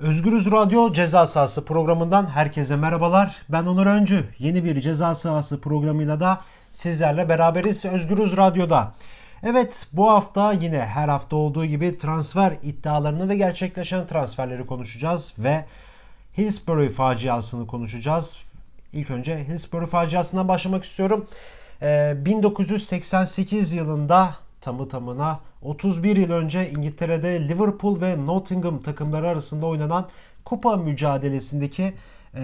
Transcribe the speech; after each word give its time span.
Özgürüz 0.00 0.50
Radyo 0.50 0.92
Ceza 0.92 1.26
Sahası 1.26 1.64
programından 1.64 2.26
herkese 2.26 2.76
merhabalar. 2.76 3.36
Ben 3.48 3.66
Onur 3.66 3.86
Öncü. 3.86 4.24
Yeni 4.38 4.64
bir 4.64 4.80
Ceza 4.80 5.14
Sahası 5.14 5.60
programıyla 5.60 6.20
da 6.20 6.40
sizlerle 6.72 7.28
beraberiz 7.28 7.84
Özgürüz 7.84 8.36
Radyo'da. 8.36 8.92
Evet 9.42 9.86
bu 9.92 10.10
hafta 10.10 10.52
yine 10.52 10.78
her 10.78 11.08
hafta 11.08 11.36
olduğu 11.36 11.64
gibi 11.64 11.98
transfer 11.98 12.56
iddialarını 12.62 13.28
ve 13.28 13.36
gerçekleşen 13.36 14.06
transferleri 14.06 14.66
konuşacağız 14.66 15.34
ve 15.38 15.64
Hillsborough 16.38 16.90
faciasını 16.92 17.66
konuşacağız. 17.66 18.38
İlk 18.92 19.10
önce 19.10 19.44
Hillsborough 19.48 19.90
faciasından 19.90 20.48
başlamak 20.48 20.84
istiyorum. 20.84 21.26
Ee, 21.82 22.14
1988 22.16 23.72
yılında 23.72 24.34
tamı 24.60 24.88
tamına 24.88 25.40
31 25.62 26.16
yıl 26.16 26.30
önce 26.30 26.70
İngiltere'de 26.70 27.48
Liverpool 27.48 28.00
ve 28.00 28.26
Nottingham 28.26 28.82
takımları 28.82 29.28
arasında 29.28 29.66
oynanan 29.66 30.08
kupa 30.44 30.76
mücadelesindeki 30.76 31.94
e, 32.34 32.42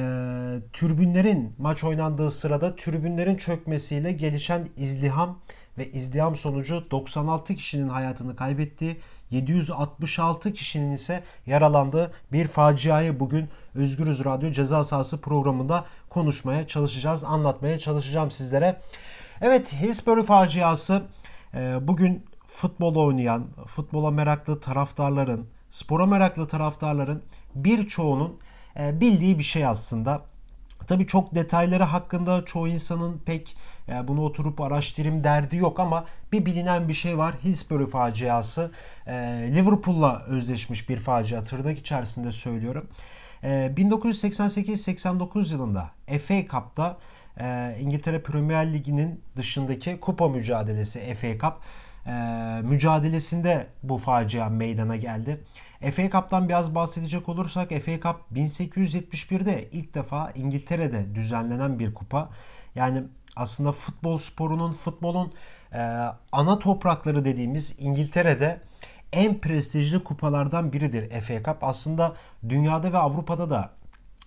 türbünlerin 0.73 1.53
maç 1.59 1.85
oynandığı 1.85 2.31
sırada 2.31 2.77
türbünlerin 2.77 3.37
çökmesiyle 3.37 4.13
gelişen 4.13 4.69
izdiham 4.77 5.39
ve 5.79 5.91
izdiham 5.93 6.37
sonucu 6.37 6.91
96 6.91 7.55
kişinin 7.55 7.89
hayatını 7.89 8.37
kaybettiği 8.37 8.97
766 9.31 10.53
kişinin 10.53 10.93
ise 10.93 11.23
yaralandığı 11.47 12.13
bir 12.33 12.47
faciayı 12.47 13.21
bugün 13.21 13.49
Özgürüz 13.75 14.25
Radyo 14.25 14.51
Ceza 14.51 14.85
Sahası 14.85 15.21
programında 15.21 15.85
konuşmaya 16.11 16.67
çalışacağız, 16.67 17.25
anlatmaya 17.25 17.79
çalışacağım 17.79 18.31
sizlere. 18.31 18.81
Evet, 19.41 19.73
Hillsborough 19.73 20.27
faciası 20.27 21.03
bugün 21.81 22.25
futbol 22.47 22.97
oynayan, 22.97 23.47
futbola 23.67 24.11
meraklı 24.11 24.61
taraftarların, 24.61 25.47
spora 25.71 26.07
meraklı 26.07 26.49
taraftarların 26.49 27.23
birçoğunun 27.55 28.39
e, 28.79 29.01
bildiği 29.01 29.39
bir 29.39 29.45
şey 29.45 29.67
aslında. 29.67 30.23
Tabii 30.87 31.07
çok 31.07 31.35
detayları 31.35 31.83
hakkında 31.83 32.45
çoğu 32.45 32.69
insanın 32.69 33.19
pek 33.27 33.57
yani 33.89 34.09
bunu 34.09 34.25
oturup 34.25 34.61
araştırayım 34.61 35.25
derdi 35.25 35.57
yok 35.57 35.81
ama 35.81 36.05
bir 36.33 36.47
bilinen 36.47 36.89
bir 36.89 36.95
şey 36.95 37.19
var. 37.19 37.35
Hillsborough 37.45 37.91
faciası. 37.91 38.71
E, 39.07 39.15
Liverpool'la 39.55 40.23
özleşmiş 40.23 40.89
bir 40.89 40.97
facia 40.97 41.45
tırnak 41.45 41.79
içerisinde 41.79 42.33
söylüyorum. 42.33 42.89
E, 43.43 43.49
1988-89 43.77 45.53
yılında 45.53 45.91
FA 46.07 46.47
Cup'ta 46.51 46.97
e, 47.41 47.77
İngiltere 47.81 48.23
Premier 48.23 48.73
Ligi'nin 48.73 49.21
dışındaki 49.37 50.01
kupa 50.01 50.29
mücadelesi 50.29 51.15
FA 51.15 51.39
Cup 51.39 51.55
e, 52.07 52.13
mücadelesinde 52.63 53.67
bu 53.83 53.99
facia 53.99 54.49
meydana 54.49 54.97
geldi. 54.97 55.45
FA 55.81 56.11
Cup'tan 56.11 56.49
biraz 56.49 56.75
bahsedecek 56.75 57.29
olursak 57.29 57.69
FA 57.69 58.01
Cup 58.01 58.17
1871'de 58.35 59.69
ilk 59.73 59.95
defa 59.95 60.31
İngiltere'de 60.31 61.15
düzenlenen 61.15 61.79
bir 61.79 61.95
kupa. 61.95 62.31
Yani 62.75 63.03
aslında 63.37 63.73
futbol 63.73 64.19
sporunun, 64.19 64.73
futbolun 64.73 65.33
e, 65.73 65.79
ana 66.33 66.59
toprakları 66.59 67.25
dediğimiz 67.25 67.77
İngiltere'de 67.79 68.61
en 69.13 69.39
prestijli 69.39 70.05
kupalardan 70.05 70.73
biridir 70.73 71.21
FA 71.21 71.43
Cup. 71.43 71.65
Aslında 71.65 72.15
dünyada 72.49 72.93
ve 72.93 72.99
Avrupa'da 72.99 73.51
da 73.51 73.71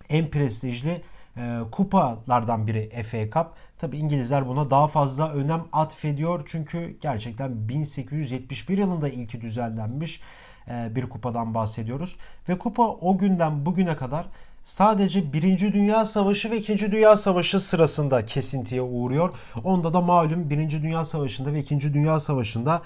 en 0.08 0.30
prestijli 0.30 1.02
e, 1.36 1.58
kupalardan 1.72 2.66
biri 2.66 3.02
FA 3.02 3.24
Cup. 3.24 3.46
Tabi 3.78 3.96
İngilizler 3.96 4.48
buna 4.48 4.70
daha 4.70 4.88
fazla 4.88 5.32
önem 5.32 5.64
atfediyor 5.72 6.42
çünkü 6.46 6.96
gerçekten 7.00 7.68
1871 7.68 8.78
yılında 8.78 9.08
ilki 9.08 9.40
düzenlenmiş 9.40 10.20
e, 10.68 10.96
bir 10.96 11.08
kupadan 11.08 11.54
bahsediyoruz. 11.54 12.16
Ve 12.48 12.58
kupa 12.58 12.82
o 12.82 13.18
günden 13.18 13.66
bugüne 13.66 13.96
kadar 13.96 14.26
sadece 14.64 15.32
1. 15.32 15.72
Dünya 15.72 16.04
Savaşı 16.04 16.50
ve 16.50 16.58
2. 16.58 16.92
Dünya 16.92 17.16
Savaşı 17.16 17.60
sırasında 17.60 18.26
kesintiye 18.26 18.82
uğruyor. 18.82 19.34
Onda 19.64 19.94
da 19.94 20.00
malum 20.00 20.50
1. 20.50 20.70
Dünya 20.82 21.04
Savaşı'nda 21.04 21.52
ve 21.52 21.60
2. 21.60 21.94
Dünya 21.94 22.20
Savaşı'nda 22.20 22.82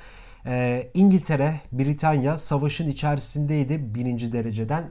e, 0.47 0.87
İngiltere, 0.95 1.61
Britanya 1.73 2.39
savaşın 2.39 2.89
içerisindeydi 2.89 3.95
birinci 3.95 4.33
dereceden 4.33 4.91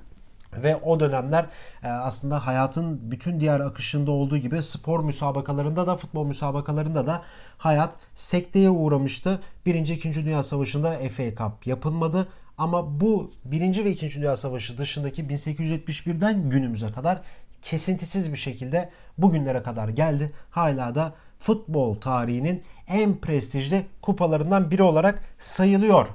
ve 0.64 0.76
o 0.76 1.00
dönemler 1.00 1.46
e, 1.84 1.88
aslında 1.88 2.48
hayatın 2.48 3.12
bütün 3.12 3.40
diğer 3.40 3.60
akışında 3.60 4.12
olduğu 4.12 4.38
gibi 4.38 4.64
spor 4.64 5.04
müsabakalarında 5.04 5.88
da 5.88 5.98
futbol 5.98 6.26
müsabakalarında 6.26 7.08
da 7.08 7.22
hayat 7.58 7.94
sekteye 8.16 8.70
uğramıştı. 8.70 9.40
Birinci, 9.66 9.94
ikinci 9.94 10.26
Dünya 10.26 10.44
Savaşı'nda 10.44 11.10
FA 11.10 11.36
Cup 11.38 11.68
yapılmadı. 11.68 12.28
Ama 12.58 13.00
bu 13.00 13.32
Birinci 13.46 13.86
ve 13.86 13.92
İkinci 13.92 14.20
Dünya 14.20 14.38
Savaşı 14.38 14.78
dışındaki 14.78 15.24
1871'den 15.24 16.50
günümüze 16.50 16.88
kadar 16.88 17.22
kesintisiz 17.62 18.32
bir 18.32 18.38
şekilde 18.38 18.90
bugünlere 19.18 19.64
kadar 19.64 19.90
geldi. 19.90 20.32
Hala 20.52 20.96
da 20.96 21.14
futbol 21.40 21.96
tarihinin 21.96 22.64
en 22.88 23.18
prestijli 23.18 23.86
kupalarından 24.02 24.72
biri 24.72 24.84
olarak 24.84 25.24
sayılıyor. 25.40 26.08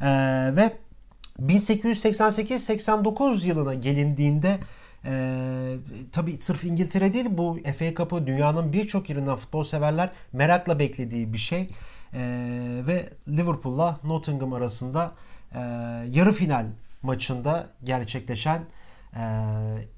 Ee, 0.00 0.06
ve 0.56 0.72
1888-89 1.42 3.46
yılına 3.46 3.74
gelindiğinde 3.74 4.58
e, 5.04 5.36
tabi 6.12 6.36
sırf 6.36 6.64
İngiltere 6.64 7.12
değil 7.12 7.26
bu 7.30 7.58
FA 7.78 7.94
Cup'ı 7.94 8.26
dünyanın 8.26 8.72
birçok 8.72 9.10
yerinden 9.10 9.36
futbol 9.36 9.64
severler 9.64 10.10
merakla 10.32 10.78
beklediği 10.78 11.32
bir 11.32 11.38
şey. 11.38 11.70
E, 12.12 12.20
ve 12.86 13.08
Liverpool'la 13.28 14.00
Nottingham 14.04 14.52
arasında 14.52 15.14
e, 15.54 15.58
yarı 16.10 16.32
final 16.32 16.66
maçında 17.02 17.70
gerçekleşen 17.84 18.62
e, 19.16 19.22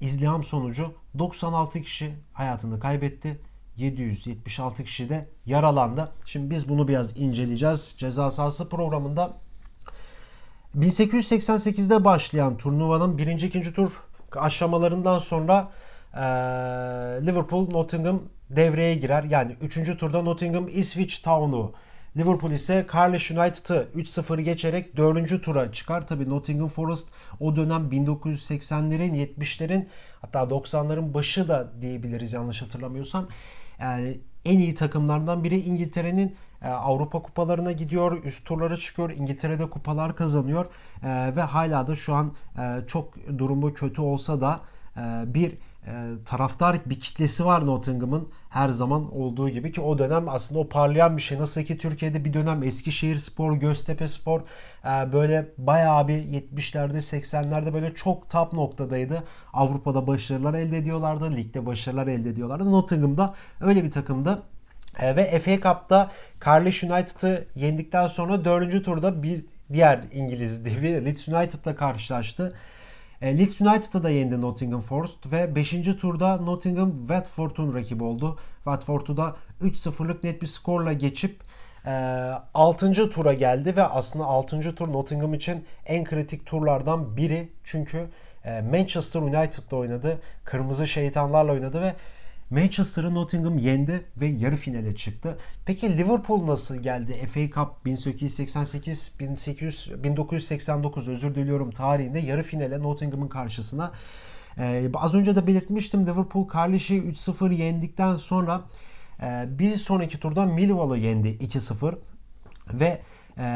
izliham 0.01 0.43
sonucu 0.43 0.93
96 1.19 1.81
kişi 1.81 2.13
hayatını 2.33 2.79
kaybetti. 2.79 3.39
776 3.77 4.83
kişi 4.83 5.09
de 5.09 5.27
yaralandı. 5.45 6.11
Şimdi 6.25 6.49
biz 6.49 6.69
bunu 6.69 6.87
biraz 6.87 7.17
inceleyeceğiz. 7.17 7.95
Ceza 7.97 8.31
sahası 8.31 8.69
programında 8.69 9.37
1888'de 10.77 12.03
başlayan 12.03 12.57
turnuvanın 12.57 13.17
birinci 13.17 13.47
ikinci 13.47 13.73
tur 13.73 13.91
aşamalarından 14.31 15.19
sonra 15.19 15.71
e, 16.13 16.19
Liverpool 17.25 17.69
Nottingham 17.69 18.21
devreye 18.49 18.95
girer. 18.95 19.23
Yani 19.23 19.55
üçüncü 19.61 19.97
turda 19.97 20.21
Nottingham 20.21 20.67
Ipswich 20.67 21.23
Town'u 21.23 21.73
Liverpool 22.17 22.51
ise 22.51 22.87
Cardiff 22.93 23.31
United'ı 23.31 23.87
3-0 23.95 24.41
geçerek 24.41 24.97
4. 24.97 25.43
tura 25.43 25.71
çıkar. 25.71 26.07
Tabi 26.07 26.29
Nottingham 26.29 26.67
Forest 26.67 27.09
o 27.39 27.55
dönem 27.55 27.89
1980'lerin 27.91 29.27
70'lerin 29.39 29.87
hatta 30.21 30.39
90'ların 30.39 31.13
başı 31.13 31.47
da 31.47 31.71
diyebiliriz 31.81 32.33
yanlış 32.33 32.61
hatırlamıyorsam. 32.61 33.27
Yani 33.79 34.19
en 34.45 34.59
iyi 34.59 34.75
takımlardan 34.75 35.43
biri 35.43 35.59
İngiltere'nin 35.61 36.35
Avrupa 36.67 37.21
kupalarına 37.21 37.71
gidiyor, 37.71 38.23
üst 38.23 38.45
turlara 38.45 38.77
çıkıyor, 38.77 39.09
İngiltere'de 39.09 39.69
kupalar 39.69 40.15
kazanıyor 40.15 40.65
e, 41.03 41.35
ve 41.35 41.41
hala 41.41 41.87
da 41.87 41.95
şu 41.95 42.13
an 42.13 42.31
e, 42.57 42.87
çok 42.87 43.13
durumu 43.37 43.73
kötü 43.73 44.01
olsa 44.01 44.41
da 44.41 44.59
bir 45.25 45.53
taraftar 46.25 46.77
bir 46.85 46.99
kitlesi 46.99 47.45
var 47.45 47.65
Nottingham'ın 47.65 48.29
her 48.49 48.69
zaman 48.69 49.15
olduğu 49.15 49.49
gibi 49.49 49.71
ki 49.71 49.81
o 49.81 49.99
dönem 49.99 50.29
aslında 50.29 50.61
o 50.61 50.69
parlayan 50.69 51.17
bir 51.17 51.21
şey. 51.21 51.39
Nasıl 51.39 51.61
ki 51.61 51.77
Türkiye'de 51.77 52.25
bir 52.25 52.33
dönem 52.33 52.63
Eskişehir 52.63 53.15
Spor, 53.15 53.53
Göztepe 53.53 54.07
Spor 54.07 54.41
böyle 54.85 55.51
bayağı 55.57 56.07
bir 56.07 56.13
70'lerde 56.13 56.97
80'lerde 56.97 57.73
böyle 57.73 57.93
çok 57.95 58.29
top 58.29 58.53
noktadaydı. 58.53 59.23
Avrupa'da 59.53 60.07
başarılar 60.07 60.53
elde 60.53 60.77
ediyorlardı, 60.77 61.31
ligde 61.31 61.65
başarılar 61.65 62.07
elde 62.07 62.29
ediyorlardı. 62.29 62.71
Nottingham'da 62.71 63.33
öyle 63.61 63.83
bir 63.83 63.91
takımda 63.91 64.31
e, 64.31 64.58
ve 65.01 65.39
FA 65.39 65.55
Cup'ta 65.55 66.11
Cardiff 66.45 66.83
United'ı 66.83 67.45
yendikten 67.55 68.07
sonra 68.07 68.45
4. 68.45 68.85
turda 68.85 69.23
bir 69.23 69.45
diğer 69.73 69.99
İngiliz 70.11 70.65
devi 70.65 71.05
Leeds 71.05 71.27
United'la 71.27 71.75
karşılaştı. 71.75 72.53
E, 73.21 73.37
Leeds 73.37 73.61
United'ı 73.61 74.03
da 74.03 74.09
yendi 74.09 74.41
Nottingham 74.41 74.81
Forest 74.81 75.31
ve 75.31 75.55
5. 75.55 75.71
turda 76.01 76.37
Nottingham 76.37 76.99
Watford'un 76.99 77.75
rakibi 77.75 78.03
oldu. 78.03 78.39
Watford'u 78.55 79.17
da 79.17 79.35
3-0'lık 79.61 80.23
net 80.23 80.41
bir 80.41 80.47
skorla 80.47 80.93
geçip 80.93 81.41
e, 81.85 81.91
6. 82.53 83.09
tura 83.09 83.33
geldi 83.33 83.75
ve 83.75 83.83
aslında 83.83 84.25
6. 84.25 84.75
tur 84.75 84.93
Nottingham 84.93 85.33
için 85.33 85.65
en 85.85 86.03
kritik 86.03 86.45
turlardan 86.45 87.17
biri. 87.17 87.49
Çünkü 87.63 88.09
e, 88.45 88.61
Manchester 88.61 89.21
United'la 89.21 89.77
oynadı. 89.77 90.21
Kırmızı 90.43 90.87
şeytanlarla 90.87 91.51
oynadı 91.51 91.81
ve 91.81 91.93
Manchester'ı 92.49 93.13
Nottingham 93.13 93.57
yendi 93.57 94.05
ve 94.17 94.25
yarı 94.27 94.55
finale 94.55 94.95
çıktı. 94.95 95.37
Peki 95.65 95.97
Liverpool 95.97 96.47
nasıl 96.47 96.75
geldi? 96.75 97.27
FA 97.33 97.39
Cup 97.39 97.85
1888 97.85 99.15
1800 99.19 100.03
1989 100.03 101.07
özür 101.07 101.35
diliyorum 101.35 101.71
tarihinde 101.71 102.19
yarı 102.19 102.43
finale 102.43 102.79
Nottingham'ın 102.79 103.27
karşısına 103.27 103.91
ee, 104.59 104.89
az 104.93 105.15
önce 105.15 105.35
de 105.35 105.47
belirtmiştim 105.47 106.05
Liverpool 106.07 106.47
Carlish'i 106.53 106.97
3-0 106.97 107.53
yendikten 107.53 108.15
sonra 108.15 108.61
e, 109.21 109.45
bir 109.49 109.77
sonraki 109.77 110.19
turda 110.19 110.45
Millwall'ı 110.45 110.97
yendi 110.97 111.27
2-0 111.27 111.95
ve 112.73 113.01
e, 113.37 113.47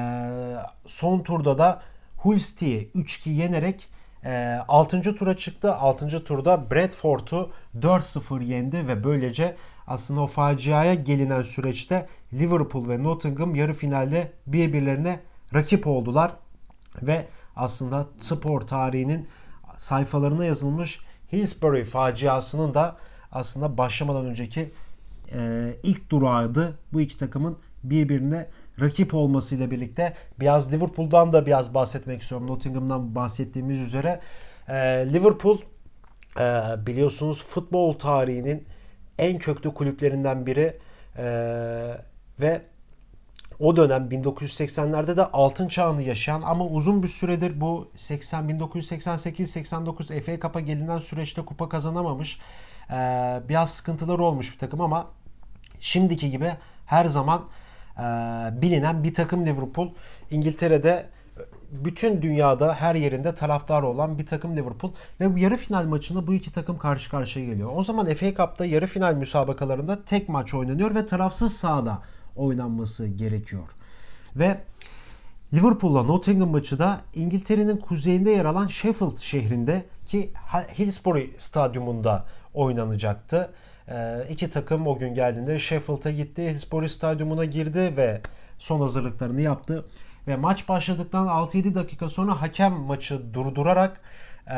son 0.88 1.20
turda 1.24 1.58
da 1.58 1.82
Hull 2.18 2.38
City'yi 2.38 2.92
3-2 2.96 3.30
yenerek 3.30 3.90
E, 4.26 4.60
6. 4.68 5.16
tura 5.16 5.38
çıktı. 5.38 5.76
6. 5.76 6.24
turda 6.24 6.72
Bradford'u 6.72 7.52
4-0 7.80 8.44
yendi 8.44 8.88
ve 8.88 9.04
böylece 9.04 9.56
aslında 9.88 10.22
o 10.22 10.28
faciaya 10.28 10.94
gelinen 10.94 11.42
süreçte 11.42 12.08
Liverpool 12.34 12.90
ve 12.90 13.04
Nottingham 13.04 13.56
yarı 13.56 13.74
finalde 13.74 14.32
birbirlerine 14.48 15.20
rakip 15.54 15.88
oldular 15.88 16.32
ve 17.02 17.28
aslında 17.56 18.08
spor 18.18 18.62
tarihinin 18.62 19.28
sayfalarına 19.78 20.46
yazılmış 20.46 21.00
Hillsbury 21.32 21.84
faciasının 21.84 22.74
da 22.74 22.98
aslında 23.32 23.78
başlamadan 23.78 24.26
önceki 24.26 24.72
e, 25.34 25.74
ilk 25.84 26.10
durağıydı. 26.10 26.80
Bu 26.94 27.02
iki 27.02 27.18
takımın 27.18 27.58
birbirine 27.84 28.48
rakip 28.82 29.14
olmasıyla 29.14 29.72
birlikte 29.72 30.14
biraz 30.40 30.74
Liverpool'dan 30.74 31.34
da 31.34 31.46
biraz 31.46 31.74
bahsetmek 31.74 32.22
istiyorum. 32.22 32.48
Nottingham'dan 32.48 33.16
bahsettiğimiz 33.16 33.80
üzere. 33.80 34.20
E, 34.68 34.74
Liverpool 35.14 35.58
e, 36.40 36.42
biliyorsunuz 36.88 37.44
futbol 37.44 37.94
tarihinin 37.94 38.68
en 39.18 39.38
köklü 39.38 39.74
kulüplerinden 39.74 40.46
biri 40.46 40.78
e, 41.18 41.26
ve 42.40 42.62
o 43.60 43.76
dönem 43.76 44.10
1980'lerde 44.12 45.18
de 45.18 45.26
altın 45.26 45.68
çağını 45.68 46.04
yaşayan 46.04 46.42
ama 46.42 46.66
uzun 46.66 47.04
bir 47.04 47.08
süredir 47.08 47.62
bu 47.62 47.92
80 47.96 48.50
1988-89 48.50 50.22
FA 50.22 50.40
Cup'a 50.40 50.60
gelinen 50.60 50.98
süreçte 50.98 51.42
kupa 51.42 51.70
kazanamamış. 51.70 52.40
Ee, 52.92 53.42
biraz 53.50 53.74
sıkıntıları 53.74 54.24
olmuş 54.24 54.54
bir 54.54 54.60
takım 54.60 54.82
ama 54.82 55.08
şimdiki 55.80 56.32
gibi 56.32 56.54
her 56.86 57.06
zaman 57.06 57.44
bilinen 58.62 59.04
bir 59.04 59.14
takım 59.14 59.46
Liverpool. 59.46 59.90
İngiltere'de 60.32 61.06
bütün 61.72 62.22
dünyada 62.22 62.74
her 62.74 62.96
yerinde 62.96 63.36
taraftarı 63.36 63.88
olan 63.88 64.18
bir 64.18 64.26
takım 64.26 64.58
Liverpool 64.58 64.92
ve 65.20 65.34
bu 65.34 65.38
yarı 65.38 65.58
final 65.58 65.86
maçında 65.86 66.28
bu 66.28 66.34
iki 66.34 66.52
takım 66.52 66.78
karşı 66.78 67.12
karşıya 67.12 67.46
geliyor. 67.46 67.72
O 67.76 67.84
zaman 67.84 68.14
FA 68.14 68.34
Cup'ta 68.34 68.66
yarı 68.66 68.88
final 68.88 69.14
müsabakalarında 69.14 70.06
tek 70.06 70.30
maç 70.30 70.54
oynanıyor 70.54 70.96
ve 70.96 71.06
tarafsız 71.06 71.54
sahada 71.58 72.00
oynanması 72.36 73.08
gerekiyor. 73.08 73.64
Ve 74.36 74.58
Liverpool'la 75.54 76.04
Nottingham 76.04 76.50
maçı 76.50 76.80
da 76.80 77.02
İngiltere'nin 77.16 77.78
kuzeyinde 77.78 78.32
yer 78.32 78.46
alan 78.46 78.68
Sheffield 78.68 79.18
şehrinde 79.18 79.86
ki 80.06 80.32
Hillsborough 80.80 81.40
stadyumunda 81.40 82.26
oynanacaktı. 82.54 83.54
Ee, 83.90 84.28
iki 84.30 84.50
takım 84.50 84.88
o 84.88 84.98
gün 84.98 85.14
geldiğinde 85.14 85.60
Sheffield'a 85.60 86.12
gitti, 86.12 86.50
Hillsborough 86.50 86.90
stadyumuna 86.90 87.46
girdi 87.46 87.94
ve 87.98 88.22
son 88.60 88.82
hazırlıklarını 88.82 89.42
yaptı. 89.42 89.86
Ve 90.28 90.36
maç 90.36 90.70
başladıktan 90.70 91.28
6-7 91.28 91.76
dakika 91.76 92.10
sonra 92.10 92.42
hakem 92.42 92.74
maçı 92.74 93.34
durdurarak 93.34 94.02
e, 94.52 94.58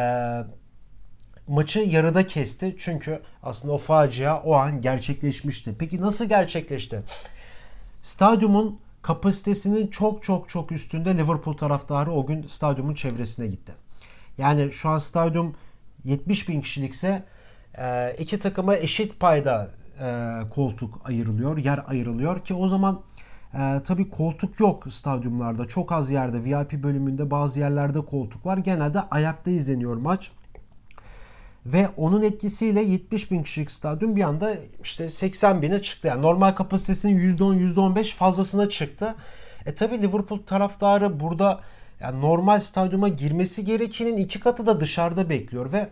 maçı 1.48 1.80
yarıda 1.80 2.28
kesti. 2.28 2.76
Çünkü 2.80 3.22
aslında 3.44 3.74
o 3.74 3.78
facia 3.78 4.44
o 4.44 4.54
an 4.54 4.82
gerçekleşmişti. 4.82 5.76
Peki 5.80 6.02
nasıl 6.02 6.26
gerçekleşti? 6.26 7.02
Stadyumun 8.04 8.80
kapasitesinin 9.02 9.88
çok 9.88 10.24
çok 10.24 10.50
çok 10.50 10.72
üstünde 10.72 11.18
Liverpool 11.18 11.58
taraftarı 11.58 12.12
o 12.12 12.26
gün 12.26 12.48
stadyumun 12.48 12.94
çevresine 12.94 13.48
gitti. 13.48 13.72
Yani 14.38 14.72
şu 14.72 14.90
an 14.90 14.98
stadyum 14.98 15.56
70 16.04 16.50
bin 16.50 16.62
kişilikse 16.62 17.24
e, 17.78 18.16
iki 18.20 18.40
takıma 18.40 18.76
eşit 18.76 19.20
payda 19.20 19.70
e, 20.00 20.40
koltuk 20.56 21.02
ayrılıyor, 21.06 21.58
yer 21.58 21.84
ayrılıyor 21.88 22.46
ki 22.46 22.54
o 22.54 22.68
zaman 22.68 23.02
e, 23.54 23.82
tabii 23.84 24.10
koltuk 24.10 24.60
yok 24.60 24.94
stadyumlarda. 24.94 25.68
Çok 25.68 25.92
az 25.92 26.12
yerde 26.12 26.44
VIP 26.44 26.84
bölümünde 26.84 27.32
bazı 27.32 27.60
yerlerde 27.60 28.02
koltuk 28.02 28.46
var. 28.46 28.58
Genelde 28.58 29.02
ayakta 29.02 29.52
izleniyor 29.52 29.98
maç. 29.98 30.32
Ve 31.66 31.90
onun 31.98 32.22
etkisiyle 32.22 32.82
70 32.82 33.32
bin 33.32 33.44
kişilik 33.44 33.72
stadyum 33.72 34.16
bir 34.16 34.24
anda 34.24 34.56
işte 34.84 35.10
80 35.10 35.62
bine 35.62 35.82
çıktı. 35.82 36.08
Yani 36.08 36.22
normal 36.22 36.52
kapasitesinin 36.52 37.36
%10, 37.36 37.74
%15 37.74 38.14
fazlasına 38.14 38.70
çıktı. 38.70 39.16
E 39.66 39.76
tabi 39.76 40.02
Liverpool 40.02 40.40
taraftarı 40.40 41.20
burada 41.20 41.60
yani 42.00 42.22
normal 42.22 42.60
stadyuma 42.60 43.08
girmesi 43.08 43.66
gerekenin 43.66 44.18
iki 44.18 44.40
katı 44.40 44.68
da 44.68 44.80
dışarıda 44.80 45.30
bekliyor 45.30 45.74
ve 45.74 45.90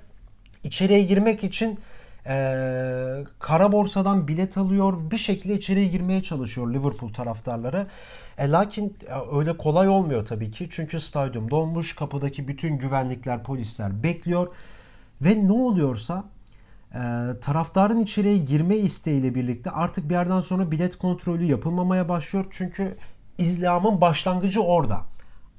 içeriye 0.63 1.03
girmek 1.03 1.43
için 1.43 1.79
e, 2.27 2.35
kara 3.39 3.71
borsadan 3.71 4.27
bilet 4.27 4.57
alıyor. 4.57 5.11
Bir 5.11 5.17
şekilde 5.17 5.53
içeriye 5.53 5.87
girmeye 5.87 6.23
çalışıyor 6.23 6.73
Liverpool 6.73 7.13
taraftarları. 7.13 7.87
E, 8.37 8.51
lakin 8.51 8.95
e, 9.07 9.37
öyle 9.37 9.57
kolay 9.57 9.87
olmuyor 9.87 10.25
tabii 10.25 10.51
ki. 10.51 10.67
Çünkü 10.71 10.99
stadyum 10.99 11.51
dolmuş. 11.51 11.95
Kapıdaki 11.95 12.47
bütün 12.47 12.77
güvenlikler, 12.77 13.43
polisler 13.43 14.03
bekliyor. 14.03 14.47
Ve 15.21 15.47
ne 15.47 15.51
oluyorsa 15.51 16.23
e, 16.93 16.99
taraftarın 17.41 17.99
içeriye 17.99 18.37
girme 18.37 18.75
isteğiyle 18.75 19.35
birlikte 19.35 19.71
artık 19.71 20.09
bir 20.09 20.13
yerden 20.13 20.41
sonra 20.41 20.71
bilet 20.71 20.95
kontrolü 20.95 21.43
yapılmamaya 21.43 22.09
başlıyor. 22.09 22.45
Çünkü 22.51 22.97
izlamın 23.37 24.01
başlangıcı 24.01 24.61
orada. 24.61 25.01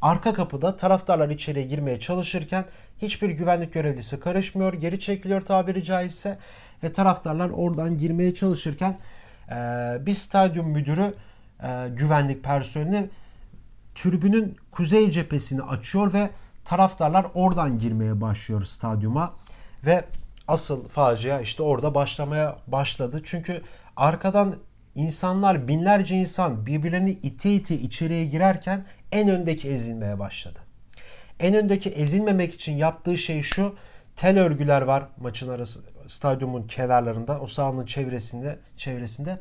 Arka 0.05 0.35
kapıda 0.35 0.77
taraftarlar 0.77 1.31
içeriye 1.31 1.67
girmeye 1.67 2.01
çalışırken 2.01 2.65
hiçbir 3.03 3.31
güvenlik 3.31 3.73
görevlisi 3.73 4.21
karışmıyor, 4.21 4.73
geri 4.73 5.01
çekiliyor 5.01 5.41
tabiri 5.41 5.85
caizse 5.85 6.39
ve 6.83 6.93
taraftarlar 6.93 7.51
oradan 7.51 7.99
girmeye 7.99 8.35
çalışırken 8.35 8.99
e, 9.51 9.55
bir 10.07 10.15
stadyum 10.15 10.69
müdürü 10.69 11.15
e, 11.63 11.89
güvenlik 11.89 12.45
personeli 12.45 13.11
tribünün 13.95 14.57
kuzey 14.71 15.11
cephesini 15.11 15.63
açıyor 15.63 16.13
ve 16.13 16.31
taraftarlar 16.65 17.27
oradan 17.35 17.77
girmeye 17.81 18.21
başlıyor 18.21 18.65
stadyuma. 18.65 19.35
Ve 19.87 20.05
asıl 20.49 20.89
facia 20.89 21.41
işte 21.41 21.63
orada 21.63 21.95
başlamaya 21.95 22.57
başladı. 22.67 23.23
Çünkü 23.25 23.63
arkadan 23.97 24.57
insanlar 24.95 25.69
binlerce 25.69 26.17
insan 26.17 26.67
birbirlerini 26.67 27.11
ite 27.11 27.55
ite 27.55 27.75
içeriye 27.75 28.27
girerken 28.27 28.85
en 29.15 29.29
öndeki 29.29 29.69
ezilmeye 29.69 30.19
başladı. 30.19 30.59
En 31.41 31.55
öndeki 31.55 31.91
ezilmemek 31.91 32.55
için 32.55 32.73
yaptığı 32.73 33.19
şey 33.19 33.43
şu. 33.43 33.75
Tel 34.17 34.39
örgüler 34.39 34.83
var 34.83 35.05
maçın 35.21 35.49
arası 35.49 35.81
stadyumun 36.07 36.63
kenarlarında, 36.63 37.41
o 37.41 37.47
sahanın 37.47 37.87
çevresinde, 37.87 38.59
çevresinde. 38.77 39.41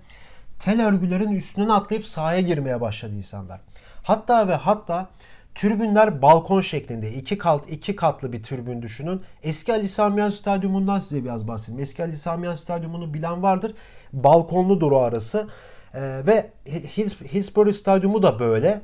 Tel 0.59 0.87
örgülerin 0.87 1.35
üstüne 1.35 1.73
atlayıp 1.73 2.07
sahaya 2.07 2.41
girmeye 2.41 2.81
başladı 2.81 3.15
insanlar. 3.15 3.61
Hatta 4.03 4.47
ve 4.47 4.55
hatta 4.55 5.09
Tribünler 5.55 6.21
balkon 6.21 6.61
şeklinde. 6.61 7.13
iki 7.13 7.37
kat 7.37 7.71
iki 7.71 7.95
katlı 7.95 8.33
bir 8.33 8.43
tribün 8.43 8.81
düşünün. 8.81 9.21
Eski 9.43 9.73
Ali 9.73 9.89
Sami 9.89 10.31
Stadyumundan 10.31 10.99
size 10.99 11.23
biraz 11.23 11.47
bahsedeyim. 11.47 11.81
Eski 11.81 12.03
Ali 12.03 12.17
Sami 12.17 12.57
Stadyumunu 12.57 13.13
bilen 13.13 13.43
vardır. 13.43 13.73
Balkonludur 14.13 14.91
o 14.91 14.99
arası. 14.99 15.47
Ee, 15.93 16.21
ve 16.27 16.49
Hillsborough 17.33 17.73
Stadyumu 17.73 18.23
da 18.23 18.39
böyle. 18.39 18.81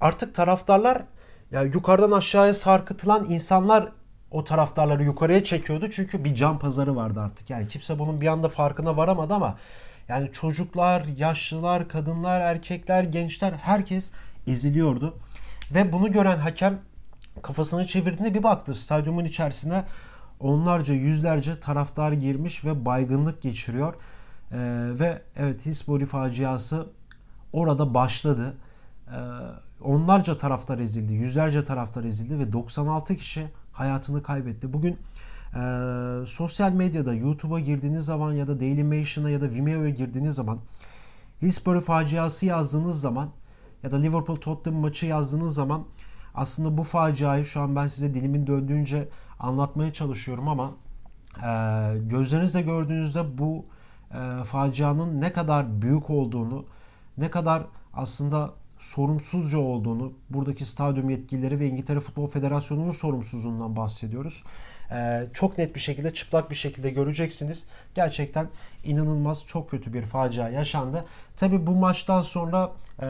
Artık 0.00 0.34
taraftarlar 0.34 1.02
yani 1.50 1.70
yukarıdan 1.74 2.10
aşağıya 2.10 2.54
sarkıtılan 2.54 3.24
insanlar 3.24 3.88
o 4.30 4.44
taraftarları 4.44 5.04
yukarıya 5.04 5.44
çekiyordu. 5.44 5.90
Çünkü 5.90 6.24
bir 6.24 6.34
can 6.34 6.58
pazarı 6.58 6.96
vardı 6.96 7.20
artık. 7.20 7.50
Yani 7.50 7.68
kimse 7.68 7.98
bunun 7.98 8.20
bir 8.20 8.26
anda 8.26 8.48
farkına 8.48 8.96
varamadı 8.96 9.34
ama 9.34 9.58
yani 10.08 10.32
çocuklar, 10.32 11.04
yaşlılar, 11.16 11.88
kadınlar, 11.88 12.40
erkekler, 12.40 13.02
gençler 13.02 13.52
herkes 13.52 14.12
eziliyordu. 14.46 15.18
Ve 15.74 15.92
bunu 15.92 16.12
gören 16.12 16.38
hakem 16.38 16.78
kafasını 17.42 17.86
çevirdiğinde 17.86 18.34
bir 18.34 18.42
baktı 18.42 18.74
stadyumun 18.74 19.24
içerisine 19.24 19.84
onlarca 20.40 20.94
yüzlerce 20.94 21.60
taraftar 21.60 22.12
girmiş 22.12 22.64
ve 22.64 22.84
baygınlık 22.84 23.42
geçiriyor. 23.42 23.94
Ee, 23.94 24.56
ve 24.98 25.22
evet 25.36 25.66
Hisbori 25.66 26.06
faciası 26.06 26.86
orada 27.52 27.94
başladı. 27.94 28.54
Ee, 29.08 29.16
onlarca 29.84 30.38
taraftar 30.38 30.78
ezildi, 30.78 31.12
yüzlerce 31.12 31.64
taraftar 31.64 32.04
ezildi 32.04 32.38
ve 32.38 32.52
96 32.52 33.16
kişi 33.16 33.46
hayatını 33.72 34.22
kaybetti. 34.22 34.72
Bugün 34.72 34.98
e, 35.54 35.60
sosyal 36.26 36.72
medyada 36.72 37.14
YouTube'a 37.14 37.60
girdiğiniz 37.60 38.04
zaman 38.04 38.32
ya 38.32 38.46
da 38.46 38.60
Dailymotion'a 38.60 39.30
ya 39.30 39.40
da 39.40 39.50
Vimeo'ya 39.50 39.90
girdiğiniz 39.90 40.34
zaman 40.34 40.58
Hillsborough 41.42 41.84
faciası 41.84 42.46
yazdığınız 42.46 43.00
zaman 43.00 43.28
ya 43.82 43.92
da 43.92 43.96
Liverpool 43.96 44.36
Tottenham 44.36 44.80
maçı 44.80 45.06
yazdığınız 45.06 45.54
zaman 45.54 45.84
aslında 46.34 46.78
bu 46.78 46.82
faciayı 46.82 47.44
şu 47.44 47.60
an 47.60 47.76
ben 47.76 47.88
size 47.88 48.14
dilimin 48.14 48.46
döndüğünce 48.46 49.08
anlatmaya 49.40 49.92
çalışıyorum 49.92 50.48
ama 50.48 50.72
e, 51.36 51.98
gözlerinizle 51.98 52.62
gördüğünüzde 52.62 53.38
bu 53.38 53.64
e, 54.14 54.44
facianın 54.44 55.20
ne 55.20 55.32
kadar 55.32 55.82
büyük 55.82 56.10
olduğunu, 56.10 56.64
ne 57.18 57.30
kadar 57.30 57.62
aslında 57.94 58.50
sorumsuzca 58.80 59.58
olduğunu, 59.58 60.12
buradaki 60.30 60.64
stadyum 60.64 61.10
yetkilileri 61.10 61.60
ve 61.60 61.66
İngiltere 61.66 62.00
Futbol 62.00 62.26
Federasyonu'nun 62.26 62.90
sorumsuzluğundan 62.90 63.76
bahsediyoruz. 63.76 64.44
Ee, 64.92 65.26
çok 65.32 65.58
net 65.58 65.74
bir 65.74 65.80
şekilde, 65.80 66.14
çıplak 66.14 66.50
bir 66.50 66.56
şekilde 66.56 66.90
göreceksiniz. 66.90 67.66
Gerçekten 67.94 68.48
inanılmaz 68.84 69.46
çok 69.46 69.70
kötü 69.70 69.92
bir 69.92 70.02
facia 70.02 70.48
yaşandı. 70.48 71.04
Tabi 71.36 71.66
bu 71.66 71.70
maçtan 71.70 72.22
sonra 72.22 72.72
e, 73.02 73.06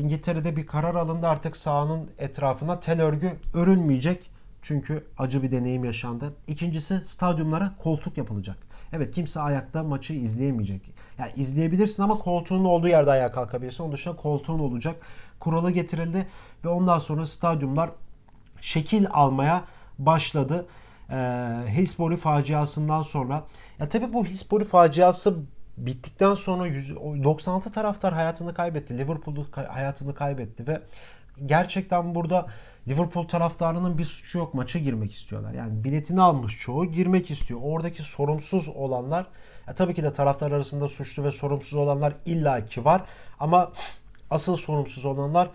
İngiltere'de 0.00 0.56
bir 0.56 0.66
karar 0.66 0.94
alındı 0.94 1.26
artık 1.28 1.56
sahanın 1.56 2.10
etrafına 2.18 2.80
tel 2.80 3.02
örgü 3.02 3.32
örülmeyecek. 3.54 4.30
Çünkü 4.62 5.04
acı 5.18 5.42
bir 5.42 5.50
deneyim 5.50 5.84
yaşandı. 5.84 6.32
İkincisi 6.46 7.00
stadyumlara 7.04 7.72
koltuk 7.78 8.18
yapılacak. 8.18 8.56
Evet 8.92 9.14
kimse 9.14 9.40
ayakta 9.40 9.82
maçı 9.82 10.14
izleyemeyecek. 10.14 10.82
Yani 11.18 11.30
izleyebilirsin 11.36 12.02
ama 12.02 12.18
koltuğun 12.18 12.64
olduğu 12.64 12.88
yerde 12.88 13.10
ayağa 13.10 13.32
kalkabilirsin. 13.32 13.84
Onun 13.84 13.92
dışında 13.92 14.16
koltuğun 14.16 14.58
olacak. 14.58 14.96
Kuralı 15.40 15.70
getirildi 15.70 16.26
ve 16.64 16.68
ondan 16.68 16.98
sonra 16.98 17.26
stadyumlar 17.26 17.90
şekil 18.60 19.06
almaya 19.12 19.64
başladı. 19.98 20.66
Ee, 21.10 21.14
Hillsborough 21.68 22.18
faciasından 22.18 23.02
sonra. 23.02 23.44
Ya 23.78 23.88
tabii 23.88 24.12
bu 24.12 24.26
Hillsborough 24.26 24.66
faciası 24.66 25.36
bittikten 25.76 26.34
sonra 26.34 26.64
96 27.24 27.72
taraftar 27.72 28.14
hayatını 28.14 28.54
kaybetti. 28.54 28.98
Liverpool 28.98 29.36
hayatını 29.68 30.14
kaybetti 30.14 30.66
ve 30.66 30.82
gerçekten 31.46 32.14
burada 32.14 32.46
Liverpool 32.88 33.28
taraftarının 33.28 33.98
bir 33.98 34.04
suçu 34.04 34.38
yok. 34.38 34.54
Maça 34.54 34.78
girmek 34.78 35.14
istiyorlar. 35.14 35.54
Yani 35.54 35.84
biletini 35.84 36.22
almış 36.22 36.58
çoğu 36.58 36.86
girmek 36.86 37.30
istiyor. 37.30 37.60
Oradaki 37.62 38.02
sorumsuz 38.02 38.68
olanlar 38.68 39.26
ya 39.68 39.74
tabii 39.74 39.94
ki 39.94 40.02
de 40.02 40.12
taraftar 40.12 40.52
arasında 40.52 40.88
suçlu 40.88 41.24
ve 41.24 41.32
sorumsuz 41.32 41.74
olanlar 41.74 42.14
illaki 42.26 42.84
var. 42.84 43.02
Ama 43.40 43.72
asıl 44.30 44.56
sorumsuz 44.56 45.04
olanlar 45.04 45.50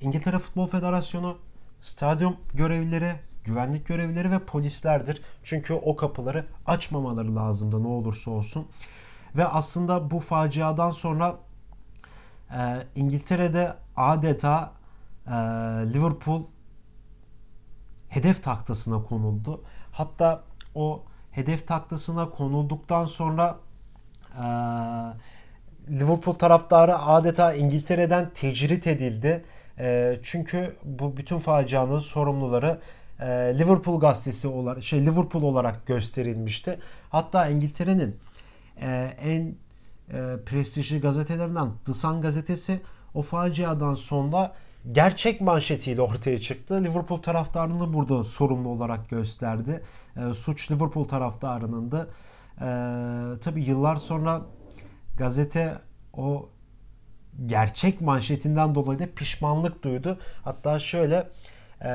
İngiltere 0.00 0.38
Futbol 0.38 0.66
Federasyonu, 0.66 1.38
stadyum 1.82 2.36
görevlileri, 2.54 3.12
güvenlik 3.44 3.86
görevlileri 3.86 4.30
ve 4.30 4.38
polislerdir. 4.38 5.22
Çünkü 5.42 5.74
o 5.74 5.96
kapıları 5.96 6.46
açmamaları 6.66 7.36
lazımdı 7.36 7.82
ne 7.82 7.88
olursa 7.88 8.30
olsun. 8.30 8.66
Ve 9.36 9.46
aslında 9.46 10.10
bu 10.10 10.20
faciadan 10.20 10.90
sonra 10.90 11.36
e, 12.50 12.82
İngiltere'de 12.96 13.74
adeta 13.96 14.72
e, 15.26 15.30
Liverpool 15.94 16.42
hedef 18.14 18.44
taktasına 18.44 19.02
konuldu. 19.02 19.62
Hatta 19.92 20.42
o 20.74 21.02
hedef 21.30 21.68
taktasına 21.68 22.30
konulduktan 22.30 23.06
sonra 23.06 23.58
e, 24.34 24.44
Liverpool 25.90 26.34
taraftarı 26.34 26.98
adeta 26.98 27.54
İngiltere'den 27.54 28.30
tecrit 28.34 28.86
edildi. 28.86 29.44
E, 29.78 30.18
çünkü 30.22 30.76
bu 30.84 31.16
bütün 31.16 31.38
facianın 31.38 31.98
sorumluları 31.98 32.80
e, 33.20 33.26
Liverpool 33.58 34.00
gazetesi 34.00 34.48
olarak 34.48 34.84
şey 34.84 35.06
Liverpool 35.06 35.42
olarak 35.42 35.86
gösterilmişti. 35.86 36.78
Hatta 37.10 37.46
İngiltere'nin 37.48 38.16
e, 38.80 39.16
en 39.20 39.54
e, 40.12 40.36
prestijli 40.46 41.00
gazetelerinden 41.00 41.70
The 41.86 41.92
Sun 41.92 42.22
gazetesi 42.22 42.80
o 43.14 43.22
faciadan 43.22 43.94
sonra 43.94 44.54
gerçek 44.92 45.40
manşetiyle 45.40 46.02
ortaya 46.02 46.40
çıktı. 46.40 46.84
Liverpool 46.84 47.22
taraftarını 47.22 47.92
burada 47.92 48.24
sorumlu 48.24 48.68
olarak 48.68 49.08
gösterdi. 49.08 49.82
E, 50.16 50.34
suç 50.34 50.70
Liverpool 50.70 51.04
taraftarının 51.04 51.92
da. 51.92 52.06
E, 52.60 52.68
tabii 53.40 53.62
yıllar 53.62 53.96
sonra 53.96 54.42
gazete 55.16 55.78
o 56.12 56.48
gerçek 57.46 58.00
manşetinden 58.00 58.74
dolayı 58.74 58.98
da 58.98 59.06
pişmanlık 59.16 59.82
duydu. 59.82 60.18
Hatta 60.42 60.78
şöyle 60.78 61.28
e, 61.84 61.90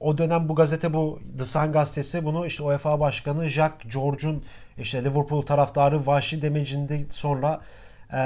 o 0.00 0.18
dönem 0.18 0.48
bu 0.48 0.54
gazete 0.54 0.92
bu 0.92 1.20
The 1.38 1.44
Sun 1.44 1.72
gazetesi 1.72 2.24
bunu 2.24 2.46
işte 2.46 2.62
UEFA 2.62 3.00
Başkanı 3.00 3.48
Jack 3.48 3.92
George'un 3.92 4.44
işte 4.78 5.04
Liverpool 5.04 5.42
taraftarı 5.42 6.06
vahşi 6.06 6.42
demecinde 6.42 7.06
sonra 7.10 7.60
e, 8.12 8.16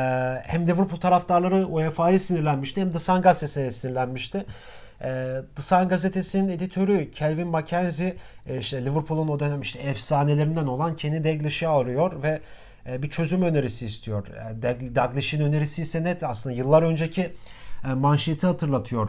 hem 0.46 0.62
Liverpool 0.62 1.00
taraftarları 1.00 1.66
UEFA'ya 1.66 2.18
sinirlenmişti 2.18 2.80
hem 2.80 2.92
The 2.92 2.98
Sun 2.98 3.22
gazetesine 3.22 3.70
sinirlenmişti. 3.70 4.46
E, 5.00 5.40
The 5.56 5.62
Sun 5.62 5.88
gazetesinin 5.88 6.48
editörü 6.48 7.10
Kelvin 7.10 7.48
Mackenzie 7.48 8.16
e, 8.46 8.58
işte 8.58 8.84
Liverpool'un 8.84 9.28
o 9.28 9.40
dönem 9.40 9.60
işte 9.60 9.78
efsanelerinden 9.78 10.66
olan 10.66 10.96
Kenny 10.96 11.24
Dalglish'i 11.24 11.68
arıyor 11.68 12.22
ve 12.22 12.40
e, 12.86 13.02
bir 13.02 13.10
çözüm 13.10 13.42
önerisi 13.42 13.86
istiyor. 13.86 14.26
E, 14.28 14.62
Dalglish'in 14.94 15.40
önerisi 15.40 15.82
ise 15.82 16.04
net 16.04 16.22
aslında 16.22 16.56
yıllar 16.56 16.82
önceki 16.82 17.34
manşeti 17.94 18.46
hatırlatıyor. 18.46 19.08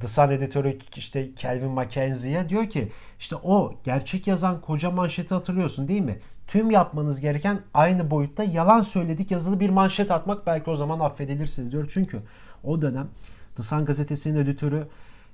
The 0.00 0.08
Sun 0.08 0.30
editörü 0.30 0.78
işte 0.96 1.34
Kelvin 1.34 1.70
Mackenzie'ye 1.70 2.48
diyor 2.48 2.70
ki 2.70 2.92
işte 3.18 3.36
o 3.36 3.74
gerçek 3.84 4.26
yazan 4.26 4.60
koca 4.60 4.90
manşeti 4.90 5.34
hatırlıyorsun 5.34 5.88
değil 5.88 6.00
mi? 6.00 6.18
Tüm 6.48 6.70
yapmanız 6.70 7.20
gereken 7.20 7.60
aynı 7.74 8.10
boyutta 8.10 8.44
yalan 8.44 8.82
söyledik 8.82 9.30
yazılı 9.30 9.60
bir 9.60 9.70
manşet 9.70 10.10
atmak 10.10 10.46
belki 10.46 10.70
o 10.70 10.74
zaman 10.74 11.00
affedilirsiniz 11.00 11.72
diyor. 11.72 11.90
Çünkü 11.94 12.22
o 12.64 12.82
dönem 12.82 13.08
The 13.56 13.62
Sun 13.62 13.84
gazetesinin 13.84 14.40
editörü 14.40 14.88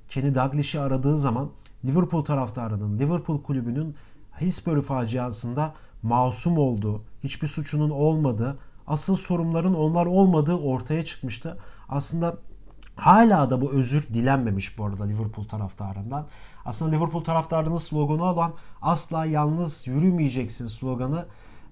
Kenny 0.09 0.35
Dalglish'i 0.35 0.81
aradığı 0.81 1.19
zaman 1.19 1.51
Liverpool 1.85 2.25
taraftarının, 2.25 2.99
Liverpool 2.99 3.43
kulübünün 3.43 3.95
Hillsborough 4.41 4.85
faciasında 4.85 5.75
masum 6.03 6.59
olduğu, 6.59 7.03
hiçbir 7.25 7.49
suçunun 7.49 7.91
olmadığı, 7.91 8.59
asıl 8.87 9.17
sorumların 9.17 9.75
onlar 9.75 10.07
olmadığı 10.07 10.55
ortaya 10.57 11.05
çıkmıştı. 11.05 11.59
Aslında 11.89 12.37
hala 12.97 13.51
da 13.51 13.61
bu 13.61 13.73
özür 13.73 14.09
dilenmemiş 14.09 14.79
bu 14.79 14.85
arada 14.85 15.05
Liverpool 15.05 15.45
taraftarından. 15.45 16.27
Aslında 16.65 16.97
Liverpool 16.97 17.25
taraftarının 17.25 17.77
sloganı 17.77 18.25
olan 18.25 18.55
asla 18.83 19.25
yalnız 19.25 19.87
yürümeyeceksin 19.87 20.67
sloganı 20.67 21.27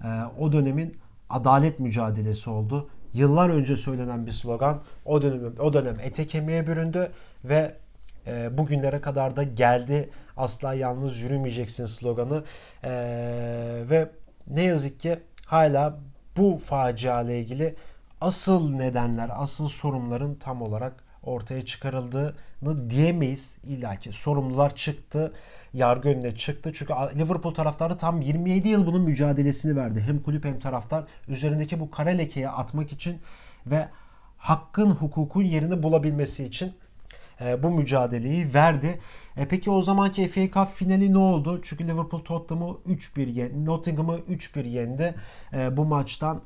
e, 0.05 0.09
o 0.39 0.53
dönemin 0.53 0.97
adalet 1.31 1.81
mücadelesi 1.81 2.51
oldu. 2.51 2.89
Yıllar 3.15 3.51
önce 3.51 3.77
söylenen 3.77 4.27
bir 4.27 4.33
slogan 4.33 4.83
o 5.05 5.23
dönem 5.23 5.53
o 5.59 5.73
dönem 5.73 5.97
ete 6.03 6.27
kemiğe 6.27 6.67
büründü 6.67 7.13
ve 7.45 7.77
e, 8.27 8.59
bugünlere 8.59 9.01
kadar 9.01 9.37
da 9.37 9.43
geldi. 9.43 10.11
Asla 10.37 10.75
yalnız 10.75 11.21
yürümeyeceksin 11.21 11.87
sloganı 11.87 12.45
e, 12.85 12.91
ve 13.91 14.11
ne 14.47 14.63
yazık 14.63 15.01
ki 15.01 15.19
hala 15.47 15.99
bu 16.37 16.61
facia 16.65 17.23
ile 17.23 17.41
ilgili 17.41 17.77
asıl 18.21 18.71
nedenler, 18.71 19.31
asıl 19.35 19.69
sorunların 19.69 20.35
tam 20.35 20.63
olarak 20.63 21.05
ortaya 21.23 21.65
çıkarıldığını 21.65 22.91
diyemeyiz. 22.91 23.57
İlla 23.65 23.97
ki 23.97 24.13
sorumlular 24.13 24.77
çıktı, 24.77 25.33
yargı 25.75 26.09
önüne 26.09 26.37
çıktı. 26.37 26.73
Çünkü 26.75 26.93
Liverpool 26.93 27.55
taraftarı 27.55 27.99
tam 27.99 28.21
27 28.21 28.69
yıl 28.69 28.87
bunun 28.87 29.03
mücadelesini 29.03 29.77
verdi. 29.77 30.01
Hem 30.01 30.23
kulüp 30.23 30.45
hem 30.45 30.61
taraftar 30.61 31.05
üzerindeki 31.29 31.81
bu 31.81 31.91
kara 31.91 32.11
lekeyi 32.11 32.49
atmak 32.49 32.93
için 32.93 33.19
ve 33.67 33.89
hakkın, 34.39 34.91
hukukun 34.91 35.43
yerini 35.43 35.83
bulabilmesi 35.83 36.45
için 36.45 36.73
e, 37.41 37.63
bu 37.63 37.71
mücadeleyi 37.71 38.55
verdi. 38.55 39.01
E 39.37 39.49
peki 39.49 39.71
o 39.71 39.83
zamanki 39.83 40.29
FA 40.29 40.51
Cup 40.51 40.75
finali 40.75 41.13
ne 41.13 41.19
oldu? 41.19 41.61
Çünkü 41.63 41.89
Liverpool 41.89 42.21
Tottenham'ı 42.21 42.77
3-1 42.87 43.31
yendi. 43.31 43.65
Nottingham'ı 43.65 44.19
3-1 44.19 44.69
yendi. 44.69 45.15
E, 45.53 45.77
bu 45.77 45.87
maçtan 45.87 46.43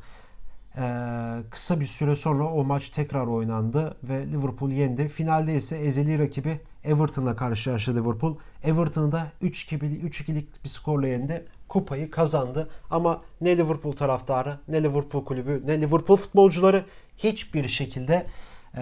kısa 1.51 1.81
bir 1.81 1.87
süre 1.87 2.17
sonra 2.17 2.45
o 2.45 2.65
maç 2.65 2.89
tekrar 2.89 3.27
oynandı 3.27 3.97
ve 4.03 4.27
Liverpool 4.27 4.71
yendi. 4.71 5.09
Finalde 5.09 5.57
ise 5.57 5.77
ezeli 5.77 6.19
rakibi 6.19 6.61
Everton'la 6.85 7.37
karşılaştı 7.37 7.95
Liverpool. 7.95 8.37
Everton'ı 8.63 9.13
da 9.13 9.27
3-2'lik 9.43 10.65
bir 10.65 10.69
skorla 10.69 11.07
yendi. 11.07 11.47
Kupayı 11.69 12.11
kazandı 12.11 12.71
ama 12.91 13.23
ne 13.41 13.57
Liverpool 13.57 13.93
taraftarı, 13.93 14.59
ne 14.69 14.83
Liverpool 14.83 15.25
kulübü, 15.25 15.63
ne 15.67 15.81
Liverpool 15.81 16.17
futbolcuları 16.17 16.85
hiçbir 17.17 17.69
şekilde 17.69 18.27
e, 18.75 18.81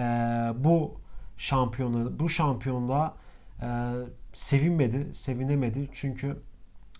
bu 0.57 0.91
şampiyonu, 1.37 2.19
bu 2.19 2.29
şampiyonluğa 2.29 3.13
e, 3.61 3.67
sevinmedi, 4.33 5.15
sevinemedi. 5.15 5.89
Çünkü 5.93 6.37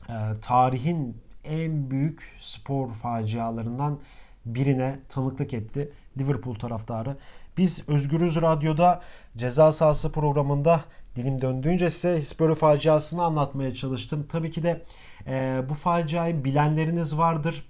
e, 0.10 0.14
tarihin 0.42 1.18
en 1.44 1.92
büyük 1.92 2.36
spor 2.40 2.94
facialarından 2.94 4.00
birine 4.46 5.00
tanıklık 5.10 5.54
etti 5.54 5.92
Liverpool 6.18 6.56
taraftarı. 6.56 7.18
Biz 7.58 7.90
Özgürüz 7.90 8.42
Radyo'da 8.42 9.02
ceza 9.38 9.72
sahası 9.72 10.12
programında 10.12 10.84
dilim 11.16 11.42
döndüğünce 11.42 11.90
size 11.90 12.16
Hillsborough 12.18 12.58
faciasını 12.58 13.24
anlatmaya 13.24 13.74
çalıştım. 13.74 14.26
Tabii 14.32 14.52
ki 14.52 14.64
de 14.64 14.84
e, 15.28 15.62
bu 15.70 15.74
faciayı 15.74 16.46
bilenleriniz 16.46 17.18
vardır. 17.18 17.66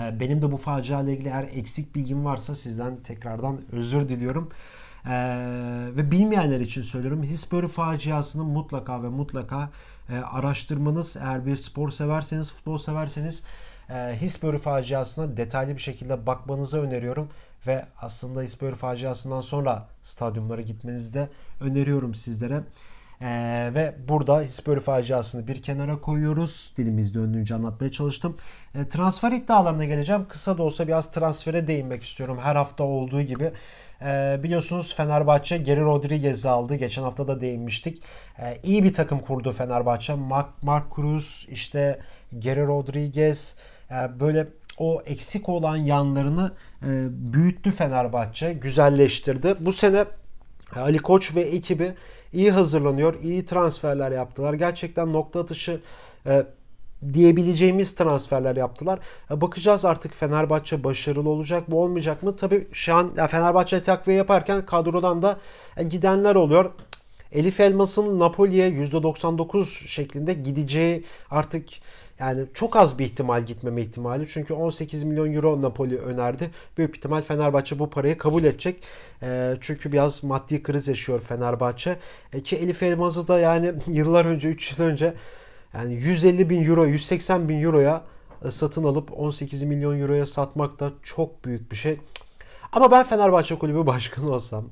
E, 0.00 0.20
benim 0.20 0.42
de 0.42 0.52
bu 0.52 0.56
facia 0.56 1.00
ile 1.00 1.12
ilgili 1.12 1.28
eğer 1.28 1.48
eksik 1.52 1.94
bilgim 1.94 2.24
varsa 2.24 2.54
sizden 2.54 2.96
tekrardan 2.96 3.60
özür 3.72 4.08
diliyorum. 4.08 4.50
Ee, 5.06 5.90
ve 5.96 6.10
bilmeyenler 6.10 6.60
için 6.60 6.82
söylüyorum. 6.82 7.22
Hillsborough 7.22 7.70
faciasını 7.70 8.44
mutlaka 8.44 9.02
ve 9.02 9.08
mutlaka 9.08 9.70
e, 10.08 10.16
araştırmanız 10.16 11.16
eğer 11.16 11.46
bir 11.46 11.56
spor 11.56 11.90
severseniz, 11.90 12.52
futbol 12.52 12.78
severseniz 12.78 13.44
e, 13.90 13.94
Hillsborough 14.20 14.60
faciasına 14.60 15.36
detaylı 15.36 15.74
bir 15.74 15.82
şekilde 15.82 16.26
bakmanızı 16.26 16.82
öneriyorum. 16.82 17.28
Ve 17.66 17.84
aslında 18.00 18.42
Hillsborough 18.42 18.76
faciasından 18.76 19.40
sonra 19.40 19.86
stadyumlara 20.02 20.60
gitmenizi 20.60 21.14
de 21.14 21.28
öneriyorum 21.60 22.14
sizlere. 22.14 22.60
Ee, 23.22 23.70
ve 23.74 23.94
burada 24.08 24.40
Hillsborough 24.40 24.82
faciasını 24.82 25.46
bir 25.46 25.62
kenara 25.62 26.00
koyuyoruz. 26.00 26.72
Dilimiz 26.76 27.14
döndüğünce 27.14 27.54
anlatmaya 27.54 27.92
çalıştım. 27.92 28.36
Ee, 28.74 28.88
transfer 28.88 29.32
iddialarına 29.32 29.84
geleceğim. 29.84 30.26
Kısa 30.28 30.58
da 30.58 30.62
olsa 30.62 30.86
biraz 30.86 31.12
transfere 31.12 31.66
değinmek 31.66 32.02
istiyorum. 32.02 32.38
Her 32.42 32.56
hafta 32.56 32.84
olduğu 32.84 33.22
gibi. 33.22 33.52
Ee, 34.02 34.40
biliyorsunuz 34.42 34.94
Fenerbahçe 34.94 35.58
Geri 35.58 35.80
Rodriguez'i 35.80 36.48
aldı. 36.48 36.74
Geçen 36.74 37.02
hafta 37.02 37.28
da 37.28 37.40
değinmiştik. 37.40 38.02
Ee, 38.38 38.58
iyi 38.62 38.84
bir 38.84 38.94
takım 38.94 39.18
kurdu 39.18 39.52
Fenerbahçe. 39.52 40.14
Mark, 40.14 40.62
Mark 40.62 40.96
Cruz, 40.96 41.46
işte 41.50 42.00
Geri 42.38 42.66
Rodriguez 42.66 43.56
e, 43.90 44.20
böyle 44.20 44.48
o 44.78 45.02
eksik 45.06 45.48
olan 45.48 45.76
yanlarını 45.76 46.52
e, 46.82 47.06
büyüttü 47.10 47.70
Fenerbahçe. 47.70 48.52
Güzelleştirdi. 48.52 49.54
Bu 49.60 49.72
sene 49.72 50.04
Ali 50.76 50.98
Koç 50.98 51.36
ve 51.36 51.40
ekibi 51.40 51.94
iyi 52.32 52.50
hazırlanıyor. 52.52 53.14
iyi 53.22 53.46
transferler 53.46 54.12
yaptılar. 54.12 54.54
Gerçekten 54.54 55.12
nokta 55.12 55.40
atışı 55.40 55.80
e, 56.26 56.46
diyebileceğimiz 57.12 57.94
transferler 57.94 58.56
yaptılar. 58.56 58.98
E, 59.30 59.40
bakacağız 59.40 59.84
artık 59.84 60.14
Fenerbahçe 60.14 60.84
başarılı 60.84 61.30
olacak 61.30 61.68
mı 61.68 61.76
olmayacak 61.76 62.22
mı? 62.22 62.36
Tabii 62.36 62.68
şu 62.72 62.94
an 62.94 63.14
Fenerbahçe 63.14 63.82
takviye 63.82 64.16
yaparken 64.16 64.66
kadrodan 64.66 65.22
da 65.22 65.38
e, 65.76 65.82
gidenler 65.82 66.34
oluyor. 66.34 66.70
Elif 67.32 67.60
Elmas'ın 67.60 68.18
Napoli'ye 68.18 68.70
%99 68.70 69.88
şeklinde 69.88 70.34
gideceği 70.34 71.04
artık 71.30 71.68
yani 72.18 72.44
çok 72.54 72.76
az 72.76 72.98
bir 72.98 73.04
ihtimal 73.04 73.46
gitmeme 73.46 73.82
ihtimali. 73.82 74.26
Çünkü 74.28 74.54
18 74.54 75.04
milyon 75.04 75.32
euro 75.32 75.62
Napoli 75.62 75.98
önerdi. 75.98 76.50
Büyük 76.78 76.96
ihtimal 76.96 77.22
Fenerbahçe 77.22 77.78
bu 77.78 77.90
parayı 77.90 78.18
kabul 78.18 78.44
edecek. 78.44 78.82
E, 79.22 79.56
çünkü 79.60 79.92
biraz 79.92 80.24
maddi 80.24 80.62
kriz 80.62 80.88
yaşıyor 80.88 81.20
Fenerbahçe. 81.20 81.98
E, 82.32 82.42
ki 82.42 82.56
Elif 82.56 82.82
Elmas'ı 82.82 83.28
da 83.28 83.38
yani 83.38 83.72
yıllar 83.86 84.24
önce 84.24 84.48
3 84.48 84.72
yıl 84.72 84.86
önce 84.86 85.14
yani 85.74 85.94
150 85.94 86.50
bin 86.50 86.64
euro 86.64 86.86
180 86.86 87.48
bin 87.48 87.62
euroya 87.62 88.02
e, 88.44 88.50
satın 88.50 88.84
alıp 88.84 89.18
18 89.20 89.62
milyon 89.62 90.00
euroya 90.00 90.26
satmak 90.26 90.80
da 90.80 90.92
çok 91.02 91.44
büyük 91.44 91.70
bir 91.70 91.76
şey. 91.76 92.00
Ama 92.72 92.90
ben 92.90 93.04
Fenerbahçe 93.04 93.58
Kulübü 93.58 93.86
Başkanı 93.86 94.32
olsam 94.32 94.64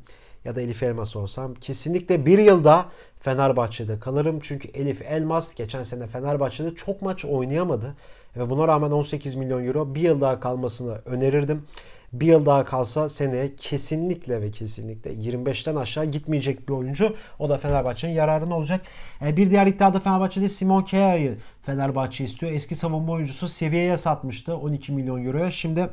ya 0.45 0.57
da 0.57 0.61
Elif 0.61 0.83
Elmas 0.83 1.17
olsam 1.17 1.55
kesinlikle 1.55 2.27
bir 2.27 2.39
yılda 2.39 2.87
Fenerbahçe'de 3.21 3.99
kalırım. 3.99 4.41
Çünkü 4.43 4.69
Elif 4.69 5.03
Elmas 5.03 5.55
geçen 5.55 5.83
sene 5.83 6.07
Fenerbahçe'de 6.07 6.75
çok 6.75 7.03
maç 7.03 7.25
oynayamadı. 7.25 7.95
Ve 8.37 8.51
buna 8.51 8.69
rağmen 8.69 8.91
18 8.91 9.35
milyon 9.35 9.67
euro 9.67 9.95
bir 9.95 10.01
yıl 10.01 10.21
daha 10.21 10.41
kalmasını 10.41 10.95
önerirdim. 11.05 11.67
Bir 12.13 12.27
yıl 12.27 12.47
daha 12.47 12.65
kalsa 12.65 13.09
seneye 13.09 13.57
kesinlikle 13.57 14.43
ve 14.43 14.51
kesinlikle 14.51 15.11
25'ten 15.13 15.77
aşağı 15.77 16.05
gitmeyecek 16.05 16.69
bir 16.69 16.73
oyuncu. 16.75 17.17
O 17.39 17.49
da 17.49 17.59
Fenerbahçe'nin 17.59 18.13
yararına 18.13 18.57
olacak. 18.57 18.81
E, 19.27 19.37
bir 19.37 19.51
diğer 19.51 19.67
iddiada 19.67 20.01
Fenerbahçe'de 20.01 20.49
Simon 20.49 20.83
Kea'yı 20.83 21.39
Fenerbahçe 21.63 22.25
istiyor. 22.25 22.53
Eski 22.53 22.75
savunma 22.75 23.13
oyuncusu 23.13 23.49
seviyeye 23.49 23.97
satmıştı 23.97 24.57
12 24.57 24.93
milyon 24.93 25.25
euroya. 25.25 25.51
Şimdi 25.51 25.89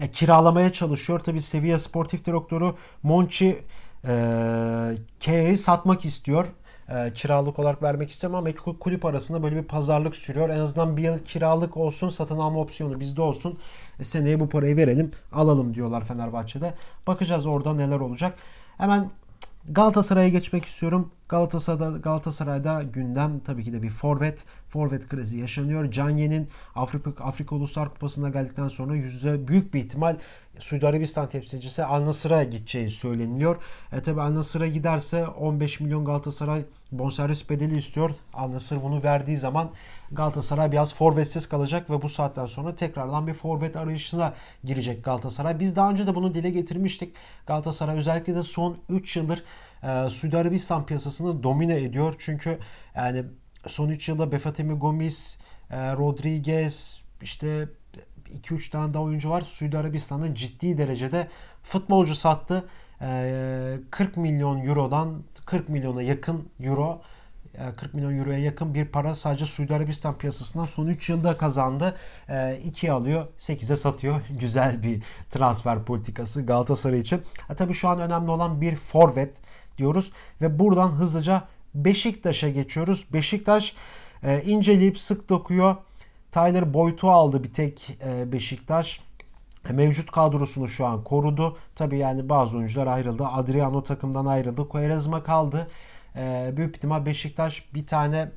e, 0.00 0.10
kiralamaya 0.10 0.72
çalışıyor. 0.72 1.20
Tabi 1.20 1.42
Sevilla 1.42 1.78
Sportif 1.78 2.26
Direktörü 2.26 2.74
Monchi 3.02 3.64
e, 4.04 4.14
Kea'yı 5.20 5.58
satmak 5.58 6.04
istiyor. 6.04 6.46
E, 6.88 7.12
kiralık 7.12 7.58
olarak 7.58 7.82
vermek 7.82 8.10
istemiyor 8.10 8.38
ama 8.38 8.78
kulüp 8.80 9.04
arasında 9.04 9.42
böyle 9.42 9.56
bir 9.56 9.62
pazarlık 9.62 10.16
sürüyor. 10.16 10.48
En 10.48 10.60
azından 10.60 10.96
bir 10.96 11.02
yıl 11.02 11.18
kiralık 11.18 11.76
olsun, 11.76 12.08
satın 12.08 12.38
alma 12.38 12.60
opsiyonu 12.60 13.00
bizde 13.00 13.22
olsun. 13.22 13.58
E, 14.00 14.04
seneye 14.04 14.40
bu 14.40 14.48
parayı 14.48 14.76
verelim, 14.76 15.10
alalım 15.32 15.74
diyorlar 15.74 16.04
Fenerbahçe'de. 16.04 16.74
Bakacağız 17.06 17.46
orada 17.46 17.74
neler 17.74 18.00
olacak. 18.00 18.34
Hemen 18.78 19.10
Galatasaray'a 19.68 20.28
geçmek 20.28 20.64
istiyorum. 20.64 21.10
Galatasaray'da, 21.28 21.98
Galatasaray'da 21.98 22.82
gündem 22.82 23.40
tabii 23.40 23.64
ki 23.64 23.72
de 23.72 23.82
bir 23.82 23.90
forvet. 23.90 24.44
Forvet 24.68 25.08
krizi 25.08 25.38
yaşanıyor. 25.38 25.90
Canye'nin 25.90 26.48
Afrika, 26.74 27.24
Afrika 27.24 27.56
Uluslar 27.56 27.88
Kupası'na 27.88 28.28
geldikten 28.28 28.68
sonra 28.68 28.94
yüzde 28.94 29.48
büyük 29.48 29.74
bir 29.74 29.80
ihtimal 29.80 30.16
Suudi 30.58 30.86
Arabistan 30.86 31.28
temsilcisi 31.28 31.84
Al 31.84 32.06
Nasır'a 32.06 32.44
gideceği 32.44 32.90
söyleniyor. 32.90 33.56
E 33.92 34.00
tabi 34.00 34.20
Al 34.20 34.34
Nasır'a 34.34 34.66
giderse 34.66 35.26
15 35.26 35.80
milyon 35.80 36.04
Galatasaray 36.04 36.64
bonservis 36.92 37.50
bedeli 37.50 37.76
istiyor. 37.76 38.10
Al 38.34 38.52
Nasır 38.52 38.82
bunu 38.82 39.02
verdiği 39.02 39.36
zaman 39.36 39.70
Galatasaray 40.12 40.72
biraz 40.72 40.94
forvetsiz 40.94 41.48
kalacak 41.48 41.90
ve 41.90 42.02
bu 42.02 42.08
saatten 42.08 42.46
sonra 42.46 42.74
tekrardan 42.74 43.26
bir 43.26 43.34
forvet 43.34 43.76
arayışına 43.76 44.34
girecek 44.64 45.04
Galatasaray. 45.04 45.60
Biz 45.60 45.76
daha 45.76 45.90
önce 45.90 46.06
de 46.06 46.14
bunu 46.14 46.34
dile 46.34 46.50
getirmiştik. 46.50 47.14
Galatasaray 47.46 47.96
özellikle 47.96 48.34
de 48.34 48.42
son 48.42 48.76
3 48.88 49.16
yıldır 49.16 49.42
e, 49.82 50.10
Suudi 50.10 50.36
Arabistan 50.36 50.86
piyasasını 50.86 51.42
domine 51.42 51.82
ediyor. 51.82 52.14
Çünkü 52.18 52.58
yani 52.96 53.24
son 53.66 53.88
3 53.88 54.08
yılda 54.08 54.32
Befatemi 54.32 54.74
Gomis, 54.74 55.38
e, 55.70 55.76
Rodriguez, 55.76 57.02
işte 57.22 57.68
2-3 58.42 58.70
tane 58.70 58.94
daha 58.94 59.02
oyuncu 59.02 59.30
var. 59.30 59.40
Suudi 59.40 59.78
Arabistan'da 59.78 60.34
ciddi 60.34 60.78
derecede 60.78 61.28
futbolcu 61.62 62.16
sattı. 62.16 62.68
40 62.98 64.16
e, 64.16 64.20
milyon 64.20 64.66
eurodan 64.66 65.22
40 65.46 65.68
milyona 65.68 66.02
yakın 66.02 66.48
euro 66.60 67.02
40 67.76 67.94
milyon 67.94 68.18
euroya 68.18 68.38
yakın 68.38 68.74
bir 68.74 68.84
para 68.84 69.14
sadece 69.14 69.46
Suudi 69.46 69.74
Arabistan 69.74 70.18
piyasasından 70.18 70.64
son 70.64 70.86
3 70.86 71.10
yılda 71.10 71.36
kazandı. 71.36 71.96
2'ye 72.28 72.92
alıyor, 72.92 73.26
8'e 73.38 73.76
satıyor. 73.76 74.20
Güzel 74.40 74.82
bir 74.82 75.02
transfer 75.30 75.84
politikası 75.84 76.46
Galatasaray 76.46 77.00
için. 77.00 77.22
E, 77.50 77.54
tabii 77.54 77.74
şu 77.74 77.88
an 77.88 78.00
önemli 78.00 78.30
olan 78.30 78.60
bir 78.60 78.76
forvet 78.76 79.40
diyoruz 79.78 80.12
ve 80.40 80.58
buradan 80.58 80.88
hızlıca 80.88 81.44
Beşiktaş'a 81.74 82.48
geçiyoruz. 82.48 83.06
Beşiktaş 83.12 83.74
e, 84.22 84.42
inceleyip 84.42 84.98
sık 84.98 85.28
dokuyor. 85.28 85.76
Tyler 86.32 86.74
Boyd'u 86.74 87.10
aldı 87.10 87.44
bir 87.44 87.52
tek 87.52 87.98
e, 88.04 88.32
Beşiktaş. 88.32 89.00
Mevcut 89.70 90.10
kadrosunu 90.10 90.68
şu 90.68 90.86
an 90.86 91.04
korudu. 91.04 91.56
Tabi 91.74 91.98
yani 91.98 92.28
bazı 92.28 92.56
oyuncular 92.56 92.86
ayrıldı. 92.86 93.26
Adriano 93.26 93.84
takımdan 93.84 94.26
ayrıldı. 94.26 94.68
Quaresma 94.68 95.22
kaldı. 95.22 95.68
E, 96.16 96.52
büyük 96.56 96.76
ihtimal 96.76 97.06
Beşiktaş 97.06 97.74
bir 97.74 97.86
tane 97.86 98.30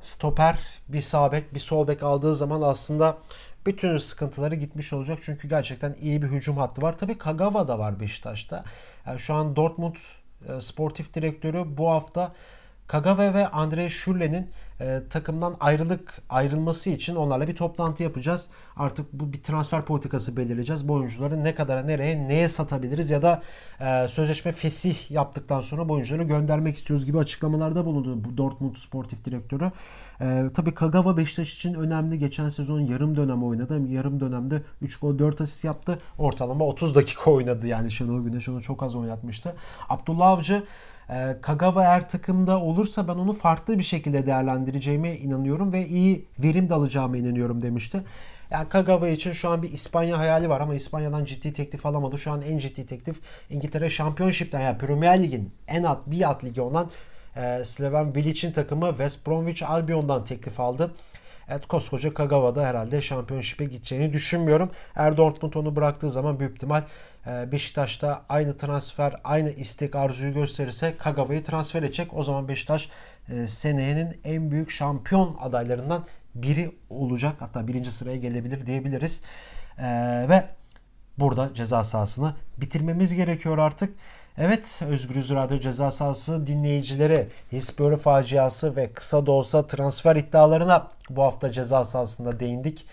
stoper, 0.00 0.58
bir 0.88 1.00
sağ 1.00 1.32
bek, 1.32 1.54
bir 1.54 1.60
sol 1.60 1.88
bek 1.88 2.02
aldığı 2.02 2.36
zaman 2.36 2.62
aslında 2.62 3.18
bütün 3.66 3.96
sıkıntıları 3.98 4.54
gitmiş 4.54 4.92
olacak. 4.92 5.18
Çünkü 5.22 5.48
gerçekten 5.48 5.96
iyi 6.00 6.22
bir 6.22 6.28
hücum 6.28 6.56
hattı 6.56 6.82
var. 6.82 6.98
Tabi 6.98 7.18
Kagawa 7.18 7.68
da 7.68 7.78
var 7.78 8.00
Beşiktaş'ta. 8.00 8.64
Yani 9.06 9.20
şu 9.20 9.34
an 9.34 9.56
Dortmund 9.56 9.94
e, 9.94 9.98
sportif 10.60 11.14
direktörü 11.14 11.64
bu 11.76 11.90
hafta 11.90 12.34
Kagawa 12.86 13.34
ve 13.34 13.48
Andre 13.48 13.88
Schürrle'nin 13.88 14.50
e, 14.80 15.02
takımdan 15.10 15.56
ayrılık 15.60 16.22
ayrılması 16.28 16.90
için 16.90 17.16
onlarla 17.16 17.48
bir 17.48 17.56
toplantı 17.56 18.02
yapacağız. 18.02 18.50
Artık 18.76 19.12
bu 19.12 19.32
bir 19.32 19.42
transfer 19.42 19.84
politikası 19.84 20.36
belirleyeceğiz. 20.36 20.88
Bu 20.88 20.92
oyuncuları 20.92 21.44
ne 21.44 21.54
kadar 21.54 21.86
nereye 21.86 22.28
neye 22.28 22.48
satabiliriz 22.48 23.10
ya 23.10 23.22
da 23.22 23.42
e, 23.80 24.08
sözleşme 24.08 24.52
fesih 24.52 25.10
yaptıktan 25.10 25.60
sonra 25.60 25.88
bu 25.88 25.92
oyuncuları 25.92 26.22
göndermek 26.22 26.76
istiyoruz 26.76 27.06
gibi 27.06 27.18
açıklamalarda 27.18 27.84
bulundu 27.84 28.24
bu 28.24 28.36
Dortmund 28.36 28.76
sportif 28.76 29.24
direktörü. 29.24 29.70
E, 30.20 30.44
tabii 30.54 30.74
Kagawa 30.74 31.16
Beşiktaş 31.16 31.54
için 31.54 31.74
önemli. 31.74 32.18
Geçen 32.18 32.48
sezon 32.48 32.80
yarım 32.80 33.16
dönem 33.16 33.44
oynadı. 33.44 33.88
Yarım 33.88 34.20
dönemde 34.20 34.62
3 34.82 34.96
gol 34.96 35.18
4 35.18 35.40
asist 35.40 35.64
yaptı. 35.64 35.98
Ortalama 36.18 36.64
30 36.64 36.94
dakika 36.94 37.30
oynadı 37.30 37.66
yani 37.66 37.90
Şenol 37.90 38.24
Güneş 38.24 38.48
onu 38.48 38.62
çok 38.62 38.82
az 38.82 38.96
oynatmıştı. 38.96 39.54
Abdullah 39.88 40.26
Avcı 40.26 40.62
e, 41.10 41.36
Kagawa 41.42 41.82
eğer 41.82 42.08
takımda 42.08 42.60
olursa 42.60 43.08
ben 43.08 43.14
onu 43.14 43.32
farklı 43.32 43.78
bir 43.78 43.84
şekilde 43.84 44.26
değerlendireceğime 44.26 45.16
inanıyorum 45.16 45.72
ve 45.72 45.86
iyi 45.86 46.24
verim 46.38 46.68
de 46.68 46.74
alacağıma 46.74 47.16
inanıyorum 47.16 47.62
demişti. 47.62 48.02
Yani 48.50 48.68
Kagawa 48.68 49.08
için 49.08 49.32
şu 49.32 49.48
an 49.48 49.62
bir 49.62 49.72
İspanya 49.72 50.18
hayali 50.18 50.48
var 50.48 50.60
ama 50.60 50.74
İspanya'dan 50.74 51.24
ciddi 51.24 51.52
teklif 51.52 51.86
alamadı. 51.86 52.18
Şu 52.18 52.32
an 52.32 52.42
en 52.42 52.58
ciddi 52.58 52.86
teklif 52.86 53.20
İngiltere 53.50 53.90
Championship'ten 53.90 54.60
yani 54.60 54.78
Premier 54.78 55.22
Lig'in 55.22 55.52
en 55.68 55.82
alt 55.82 55.98
bir 56.06 56.28
alt 56.28 56.44
ligi 56.44 56.60
olan 56.60 56.90
e, 57.36 57.64
Slaven 57.64 58.14
Bilic'in 58.14 58.52
takımı 58.52 58.88
West 58.88 59.26
Bromwich 59.26 59.70
Albion'dan 59.70 60.24
teklif 60.24 60.60
aldı. 60.60 60.94
Evet 61.48 61.66
koskoca 61.66 62.14
Kagawa'da 62.14 62.66
herhalde 62.66 63.02
şampiyonşipe 63.02 63.64
gideceğini 63.64 64.12
düşünmüyorum. 64.12 64.70
Eğer 64.96 65.16
Dortmund 65.16 65.54
onu 65.54 65.76
bıraktığı 65.76 66.10
zaman 66.10 66.40
büyük 66.40 66.54
ihtimal 66.54 66.82
Beşiktaş'ta 67.26 68.24
aynı 68.28 68.56
transfer, 68.56 69.16
aynı 69.24 69.50
istek 69.50 69.94
arzuyu 69.94 70.34
gösterirse 70.34 70.94
Kagawa'yı 70.98 71.44
transfer 71.44 71.82
edecek. 71.82 72.14
O 72.14 72.24
zaman 72.24 72.48
Beşiktaş 72.48 72.88
e, 73.28 73.46
seneyenin 73.46 74.20
en 74.24 74.50
büyük 74.50 74.70
şampiyon 74.70 75.36
adaylarından 75.40 76.04
biri 76.34 76.72
olacak. 76.90 77.34
Hatta 77.38 77.66
birinci 77.66 77.90
sıraya 77.90 78.16
gelebilir 78.16 78.66
diyebiliriz. 78.66 79.22
E, 79.78 79.84
ve 80.28 80.44
burada 81.18 81.54
ceza 81.54 81.84
sahasını 81.84 82.34
bitirmemiz 82.56 83.14
gerekiyor 83.14 83.58
artık. 83.58 83.94
Evet 84.38 84.80
Özgürüz 84.88 85.30
Radyo 85.30 85.58
ceza 85.58 85.90
sahası 85.90 86.46
dinleyicileri 86.46 87.28
Hispori 87.52 87.96
faciası 87.96 88.76
ve 88.76 88.92
kısa 88.92 89.26
da 89.26 89.32
olsa 89.32 89.66
transfer 89.66 90.16
iddialarına 90.16 90.88
bu 91.10 91.22
hafta 91.22 91.52
ceza 91.52 91.84
sahasında 91.84 92.40
değindik. 92.40 92.86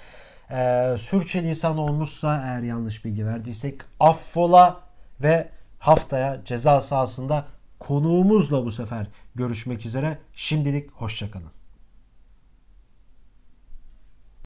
Ee, 0.52 0.96
sürçülisan 1.00 1.78
olmuşsa 1.78 2.44
eğer 2.46 2.62
yanlış 2.62 3.06
bilgi 3.06 3.26
verdiysek 3.26 3.82
affola 4.00 4.80
ve 5.22 5.50
haftaya 5.80 6.42
ceza 6.46 6.82
sahasında 6.82 7.46
konuğumuzla 7.80 8.66
bu 8.66 8.72
sefer 8.72 9.08
görüşmek 9.36 9.86
üzere. 9.86 10.18
Şimdilik 10.34 10.92
hoşçakalın. 10.92 11.61